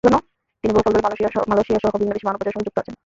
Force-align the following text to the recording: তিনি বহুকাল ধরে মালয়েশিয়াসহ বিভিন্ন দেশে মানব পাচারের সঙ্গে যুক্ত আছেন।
তিনি 0.63 0.71
বহুকাল 0.75 0.91
ধরে 0.95 1.03
মালয়েশিয়াসহ 1.03 1.91
বিভিন্ন 1.93 2.13
দেশে 2.13 2.27
মানব 2.27 2.37
পাচারের 2.39 2.55
সঙ্গে 2.55 2.67
যুক্ত 2.67 2.79
আছেন। 2.81 2.95